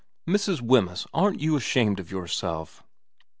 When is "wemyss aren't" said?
0.61-1.41